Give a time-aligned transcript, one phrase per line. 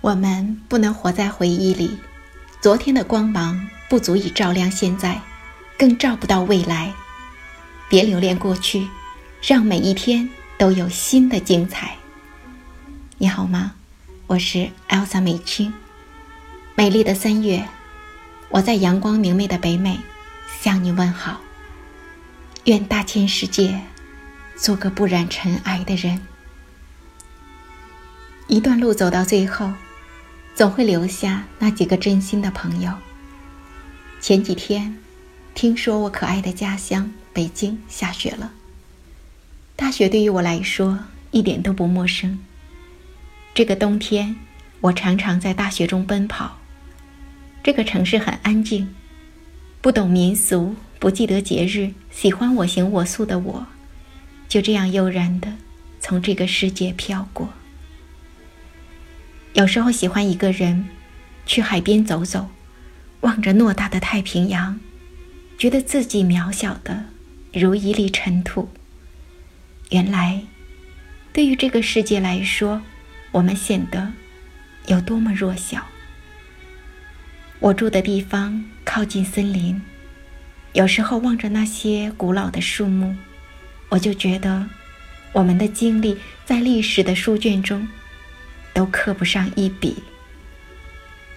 [0.00, 1.98] 我们不能活在回忆里，
[2.60, 5.20] 昨天的光芒不足以照亮现在，
[5.76, 6.94] 更照不到未来。
[7.88, 8.86] 别留恋过去，
[9.42, 11.96] 让每一天都有新的精彩。
[13.18, 13.72] 你好吗？
[14.28, 15.74] 我是 Elsa 美青。
[16.76, 17.66] 美丽的三月，
[18.50, 19.98] 我在阳光明媚的北美
[20.60, 21.40] 向你问好。
[22.64, 23.80] 愿大千世界
[24.54, 26.20] 做个不染尘埃的人。
[28.46, 29.72] 一段路走到最后。
[30.58, 32.92] 总会留下那几个真心的朋友。
[34.20, 34.98] 前几天，
[35.54, 38.50] 听说我可爱的家乡北京下雪了。
[39.76, 40.98] 大雪对于我来说
[41.30, 42.40] 一点都不陌生。
[43.54, 44.34] 这个冬天，
[44.80, 46.58] 我常常在大雪中奔跑。
[47.62, 48.92] 这个城市很安静，
[49.80, 53.64] 不懂民俗，不记得节日，喜欢我行我素的我，
[54.48, 55.52] 就这样悠然的
[56.00, 57.48] 从这个世界飘过。
[59.54, 60.88] 有时候喜欢一个人，
[61.46, 62.50] 去海边走走，
[63.20, 64.78] 望着偌大的太平洋，
[65.56, 67.06] 觉得自己渺小的
[67.52, 68.68] 如一粒尘土。
[69.90, 70.42] 原来，
[71.32, 72.82] 对于这个世界来说，
[73.32, 74.12] 我们显得
[74.86, 75.86] 有多么弱小。
[77.58, 79.80] 我住的地方靠近森林，
[80.74, 83.16] 有时候望着那些古老的树木，
[83.88, 84.68] 我就觉得
[85.32, 87.88] 我们的经历在历史的书卷中。
[88.78, 89.96] 都刻不上一笔。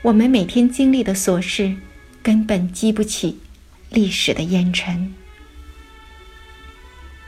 [0.00, 1.76] 我们每天经历的琐事，
[2.22, 3.38] 根本激不起
[3.90, 5.12] 历史的烟尘。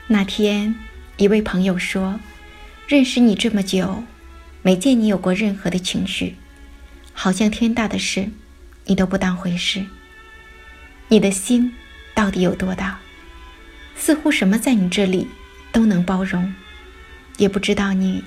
[0.07, 0.73] 那天，
[1.17, 2.19] 一位朋友说
[2.89, 4.03] ：“认识你这么久，
[4.63, 6.35] 没见你有过任何的情绪，
[7.13, 8.31] 好像天大的事，
[8.85, 9.85] 你都不当回事。
[11.09, 11.71] 你的心
[12.15, 12.99] 到底有多大？
[13.95, 15.27] 似乎什么在你这里
[15.71, 16.51] 都能包容，
[17.37, 18.23] 也不知道你。”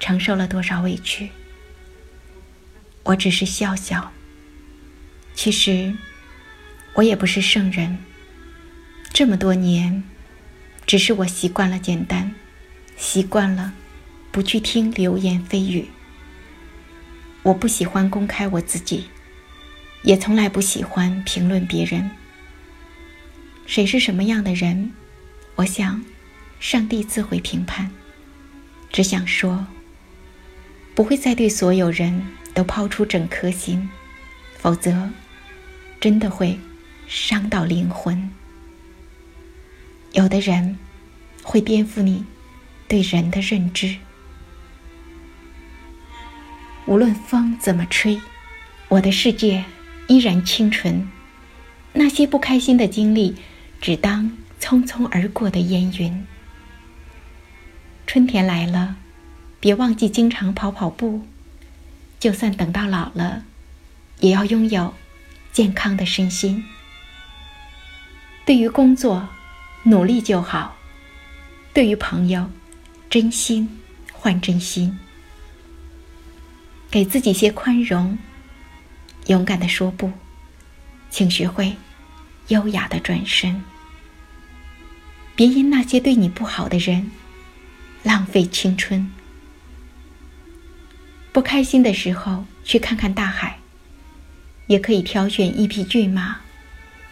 [0.00, 1.30] 承受了多少委屈？
[3.04, 4.10] 我只是笑笑。
[5.34, 5.94] 其实，
[6.94, 7.98] 我也不是圣人。
[9.12, 10.02] 这么多年，
[10.86, 12.34] 只是我习惯了简单，
[12.96, 13.72] 习惯了
[14.32, 15.88] 不去听流言蜚语。
[17.42, 19.06] 我不喜欢公开我自己，
[20.02, 22.10] 也从来不喜欢评论别人。
[23.66, 24.92] 谁是什么样的人？
[25.56, 26.04] 我想，
[26.58, 27.90] 上帝自会评判。
[28.92, 29.66] 只想说。
[30.94, 33.88] 不会再对所有人都抛出整颗心，
[34.58, 35.10] 否则，
[36.00, 36.58] 真的会
[37.06, 38.30] 伤到灵魂。
[40.12, 40.78] 有的人
[41.42, 42.24] 会颠覆你
[42.88, 43.96] 对人的认知。
[46.86, 48.20] 无论风怎么吹，
[48.88, 49.64] 我的世界
[50.08, 51.08] 依然清纯。
[51.92, 53.36] 那些不开心的经历，
[53.80, 56.26] 只当匆匆而过的烟云。
[58.06, 58.96] 春天来了。
[59.60, 61.20] 别忘记经常跑跑步，
[62.18, 63.44] 就算等到老了，
[64.20, 64.94] 也要拥有
[65.52, 66.64] 健康的身心。
[68.46, 69.28] 对于工作，
[69.82, 70.76] 努力就好；
[71.74, 72.50] 对于朋友，
[73.10, 73.78] 真心
[74.12, 74.98] 换真心。
[76.90, 78.18] 给自己些宽容，
[79.26, 80.10] 勇敢的说不，
[81.10, 81.76] 请学会
[82.48, 83.62] 优雅的转身。
[85.36, 87.10] 别因那些对你不好的人
[88.02, 89.12] 浪费青春。
[91.32, 93.56] 不开心的时候，去看看大海。
[94.66, 96.36] 也可以挑选一匹骏马，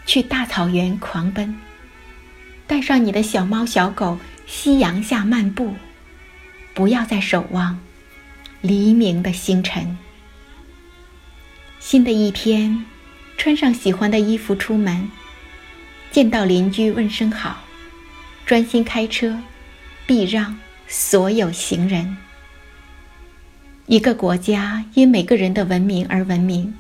[0.07, 1.57] 去大草原狂奔。
[2.69, 5.75] 带上你的小猫小狗，夕阳下漫步。
[6.73, 7.77] 不要再守望
[8.61, 9.99] 黎明的星辰。
[11.81, 12.85] 新的一天，
[13.37, 15.11] 穿上喜欢的衣服出门。
[16.13, 17.65] 见到邻居问声好，
[18.47, 19.37] 专心开车，
[20.07, 20.57] 避让
[20.87, 22.17] 所有行人。
[23.89, 26.75] 一个国家因每个人的文明而文明，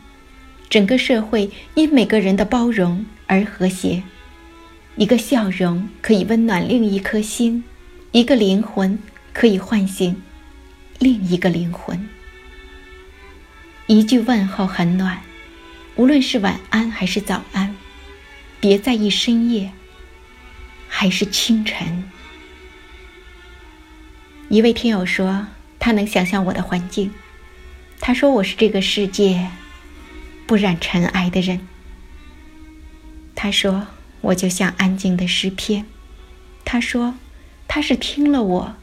[0.69, 4.03] 整个社会因每个人的包容而和谐。
[4.97, 7.65] 一个笑容可以温暖另一颗心，
[8.13, 8.99] 一个灵魂
[9.33, 10.21] 可以唤醒
[10.99, 12.07] 另一个灵魂。
[13.87, 15.19] 一句问候很暖，
[15.97, 17.75] 无论是晚安还是早安，
[18.61, 19.73] 别在意深夜
[20.87, 22.05] 还是清晨。
[24.51, 25.47] 一位听友说。
[25.79, 27.13] 他能想象我的环境。
[28.01, 29.51] 他说我是这个世界
[30.47, 31.67] 不染尘埃的人。
[33.35, 33.87] 他说
[34.21, 35.87] 我就像安静的诗篇。
[36.65, 37.15] 他说
[37.67, 38.77] 他是听了我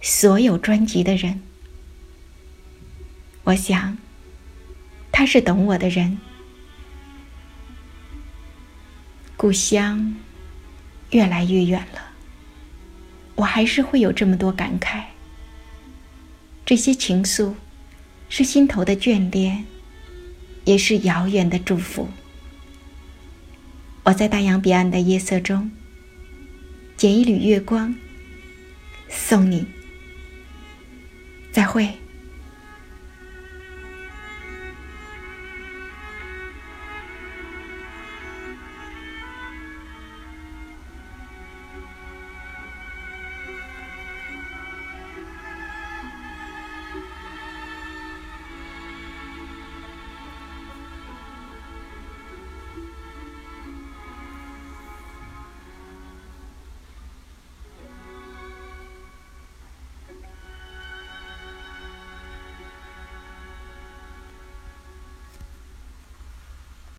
[0.00, 1.42] 所有专辑的人。
[3.44, 3.98] 我想
[5.10, 6.18] 他是懂我的人。
[9.36, 10.16] 故乡
[11.10, 12.02] 越来越远了，
[13.36, 15.04] 我还是会有这么多感慨。
[16.70, 17.54] 这些情愫，
[18.28, 19.64] 是心头的眷恋，
[20.64, 22.08] 也是遥远的祝福。
[24.04, 25.68] 我在大洋彼岸的夜色中，
[26.96, 27.92] 捡一缕月光，
[29.08, 29.66] 送你。
[31.50, 31.92] 再会。